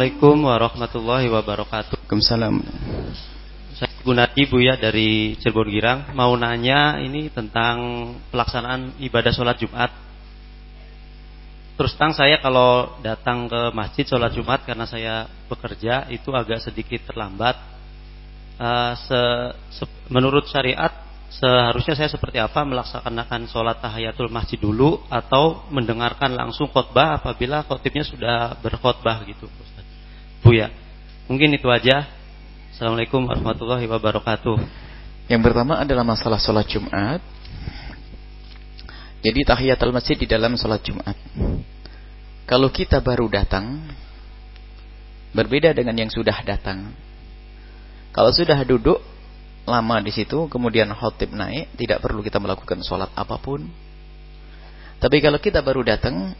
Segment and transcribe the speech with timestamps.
[0.00, 1.92] Assalamualaikum warahmatullahi wabarakatuh.
[1.92, 2.56] Waalaikumsalam.
[3.76, 9.92] Saya Gunadi Bu ya dari Cirebon Girang mau nanya ini tentang pelaksanaan ibadah sholat Jumat.
[11.76, 17.04] Terus terang saya kalau datang ke masjid sholat Jumat karena saya bekerja itu agak sedikit
[17.04, 17.60] terlambat.
[18.56, 19.20] Uh, se,
[19.68, 20.96] se, menurut syariat
[21.28, 28.08] seharusnya saya seperti apa melaksanakan sholat tahiyatul masjid dulu atau mendengarkan langsung khutbah apabila khotibnya
[28.08, 29.79] sudah berkhutbah gitu Ustaz.
[30.40, 30.72] Bu ya.
[31.28, 32.08] Mungkin itu aja.
[32.72, 34.56] Assalamualaikum warahmatullahi wabarakatuh.
[35.28, 37.20] Yang pertama adalah masalah sholat Jumat.
[39.20, 41.12] Jadi tahiyatul masjid di dalam sholat Jumat.
[42.48, 43.84] Kalau kita baru datang,
[45.36, 46.96] berbeda dengan yang sudah datang.
[48.10, 48.98] Kalau sudah duduk,
[49.68, 53.68] lama di situ, kemudian khotib naik, tidak perlu kita melakukan sholat apa pun.
[54.98, 56.32] Tapi kalau kita baru datang,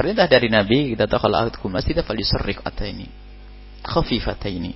[0.00, 3.04] perintah dari Nabi, kita tahu kalau aku masjid falyusarrik ataini.
[3.84, 4.72] Khafifataini.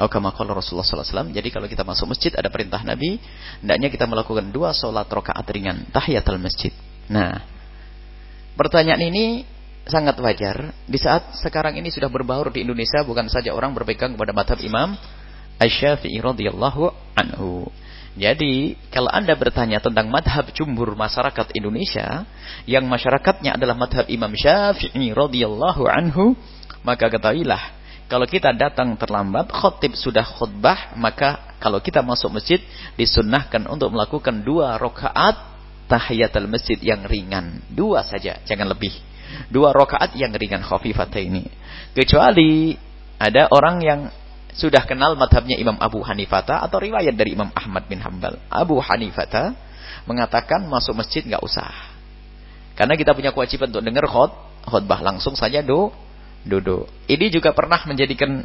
[0.00, 1.28] Atau kama qala Rasulullah SAW.
[1.28, 3.20] Jadi kalau kita masuk masjid ada perintah Nabi,
[3.60, 6.72] hendaknya kita melakukan dua sholat rakaat ringan, tahiyatul masjid.
[7.12, 7.44] Nah,
[8.56, 9.44] pertanyaan ini
[9.84, 14.32] sangat wajar di saat sekarang ini sudah berbaur di Indonesia bukan saja orang berpegang kepada
[14.34, 14.96] madhab Imam
[15.60, 17.68] Asy-Syafi'i radhiyallahu anhu.
[18.16, 22.24] Jadi, kalau Anda bertanya tentang madhab jumhur masyarakat Indonesia,
[22.64, 26.32] yang masyarakatnya adalah madhab Imam Syafi'i radhiyallahu anhu,
[26.80, 27.76] maka ketahuilah,
[28.08, 32.62] kalau kita datang terlambat, khotib sudah khutbah, maka kalau kita masuk masjid,
[32.96, 35.36] disunnahkan untuk melakukan dua rakaat
[35.90, 37.60] tahiyatul masjid yang ringan.
[37.68, 38.94] Dua saja, jangan lebih.
[39.50, 40.62] Dua rakaat yang ringan
[41.18, 41.44] ini.
[41.92, 42.78] Kecuali
[43.18, 44.00] ada orang yang
[44.56, 48.40] sudah kenal madhabnya Imam Abu Hanifata atau riwayat dari Imam Ahmad bin Hambal.
[48.48, 49.52] Abu Hanifata
[50.08, 51.72] mengatakan masuk masjid nggak usah.
[52.72, 54.32] Karena kita punya kewajiban untuk dengar khot,
[54.64, 55.92] khutbah langsung saja do,
[56.44, 56.88] duduk.
[57.04, 58.44] Ini juga pernah menjadikan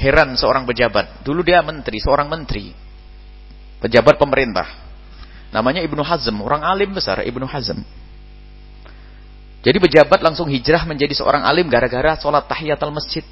[0.00, 1.24] heran seorang pejabat.
[1.24, 2.72] Dulu dia menteri, seorang menteri.
[3.84, 4.68] Pejabat pemerintah.
[5.52, 7.80] Namanya Ibnu Hazm, orang alim besar Ibnu Hazm.
[9.58, 13.24] Jadi pejabat langsung hijrah menjadi seorang alim gara-gara sholat tahiyatul masjid.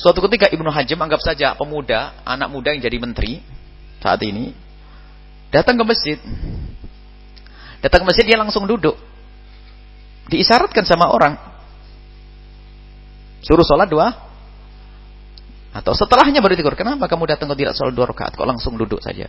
[0.00, 3.44] Suatu ketika Ibnu Hajim anggap saja pemuda, anak muda yang jadi menteri
[4.00, 4.56] saat ini,
[5.52, 6.16] datang ke masjid.
[7.84, 8.96] Datang ke masjid dia langsung duduk.
[10.32, 11.36] Diisyaratkan sama orang.
[13.44, 14.08] Suruh sholat dua.
[15.76, 16.80] Atau setelahnya baru ditegur.
[16.80, 18.40] Kenapa kamu datang ke tidak sholat dua rakaat?
[18.40, 19.28] Kok langsung duduk saja?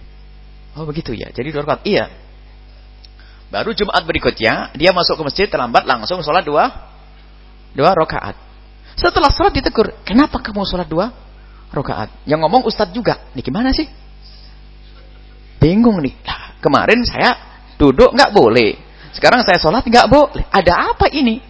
[0.80, 1.36] Oh begitu ya.
[1.36, 1.84] Jadi dua rakaat.
[1.84, 2.08] Iya.
[3.52, 6.72] Baru Jumat berikutnya, dia masuk ke masjid terlambat langsung sholat dua,
[7.76, 8.50] dua rakaat.
[9.01, 11.09] Setelah sholat ditegur, kenapa kamu sholat dua
[11.73, 12.13] rakaat?
[12.29, 13.17] Yang ngomong ustadz juga.
[13.34, 13.89] Ini gimana sih?
[15.57, 16.13] Bingung nih.
[16.22, 17.34] Nah, kemarin saya
[17.81, 18.78] duduk nggak boleh.
[19.09, 20.45] Sekarang saya sholat nggak boleh.
[20.53, 21.41] Ada apa ini?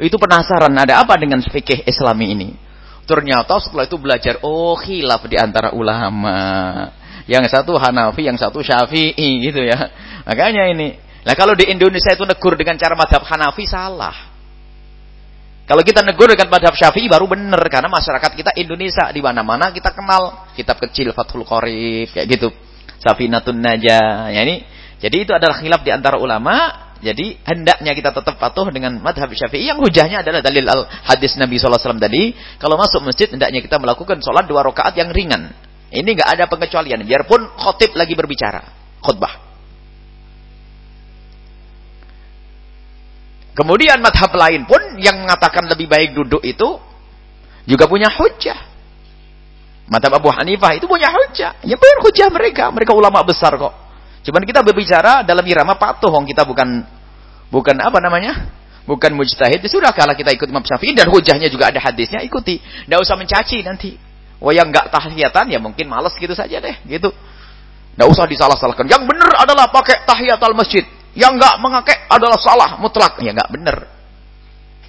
[0.00, 0.72] Itu penasaran.
[0.72, 2.48] Ada apa dengan fikih Islami ini?
[3.04, 4.40] Ternyata setelah itu belajar.
[4.40, 6.36] Oh khilaf di antara ulama.
[7.28, 9.76] Yang satu Hanafi, yang satu Syafi'i gitu ya.
[10.24, 10.96] Makanya ini.
[11.20, 14.35] Nah kalau di Indonesia itu negur dengan cara madhab Hanafi salah.
[15.66, 17.58] Kalau kita negur dengan madhab syafi'i baru benar.
[17.66, 19.10] Karena masyarakat kita Indonesia.
[19.10, 20.46] Di mana-mana kita kenal.
[20.54, 22.14] Kitab kecil Fathul Qorib.
[22.14, 22.48] Kayak gitu.
[23.02, 24.30] Safinatun Najah.
[24.30, 24.62] Ya ini.
[25.02, 26.86] Jadi itu adalah khilaf di antara ulama.
[27.02, 29.66] Jadi hendaknya kita tetap patuh dengan madhab syafi'i.
[29.66, 32.30] Yang hujahnya adalah dalil al hadis Nabi SAW tadi.
[32.62, 35.50] Kalau masuk masjid hendaknya kita melakukan sholat dua rakaat yang ringan.
[35.90, 37.02] Ini nggak ada pengecualian.
[37.04, 38.62] Biarpun khotib lagi berbicara.
[39.02, 39.45] Khutbah.
[43.56, 46.76] Kemudian madhab lain pun yang mengatakan lebih baik duduk itu
[47.64, 48.76] juga punya hujah.
[49.88, 51.56] Madhab Abu Hanifah itu punya hujah.
[51.64, 52.68] Ya benar hujah mereka.
[52.68, 53.72] Mereka ulama besar kok.
[54.28, 56.12] Cuman kita berbicara dalam irama patuh.
[56.26, 56.84] Kita bukan
[57.48, 58.52] bukan apa namanya?
[58.84, 59.62] Bukan mujtahid.
[59.62, 62.58] Ya sudah kalau kita ikut Imam Syafi'i dan hujahnya juga ada hadisnya, ikuti.
[62.60, 63.96] Tidak usah mencaci nanti.
[64.36, 66.76] Wah yang nggak tahiyatan ya mungkin males gitu saja deh.
[66.84, 67.08] Gitu.
[67.94, 68.84] Tidak usah disalah-salahkan.
[68.84, 70.84] Yang benar adalah pakai tahiyat al masjid.
[71.16, 73.16] Yang enggak mengakek adalah salah mutlak.
[73.24, 73.76] Ya enggak benar.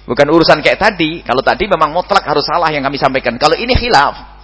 [0.04, 1.24] Bukan urusan kayak tadi.
[1.24, 3.40] Kalau tadi memang mutlak harus salah yang kami sampaikan.
[3.40, 4.36] Kalau ini khilaf.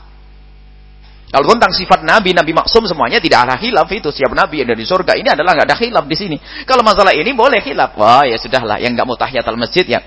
[1.28, 4.08] Kalau tentang sifat Nabi, Nabi maksum semuanya tidak ada khilaf itu.
[4.08, 5.12] Siap Nabi yang dari surga.
[5.12, 6.36] Ini adalah enggak ada khilaf di sini.
[6.64, 8.00] Kalau masalah ini boleh khilaf.
[8.00, 8.80] Wah ya sudahlah.
[8.80, 10.00] Yang enggak mau tahiyatul masjid ya.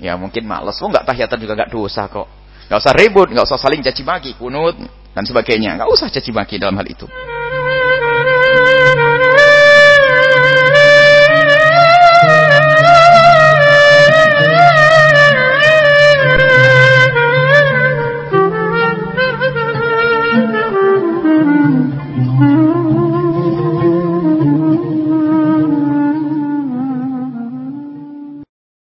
[0.00, 0.80] Ya mungkin malas.
[0.80, 2.24] Oh enggak tahiyatan juga enggak dosa kok.
[2.72, 3.28] Enggak usah ribut.
[3.28, 4.32] Enggak usah saling caci maki.
[4.32, 4.80] Kunut.
[5.12, 5.76] Dan sebagainya.
[5.76, 7.04] Enggak usah caci maki dalam hal itu.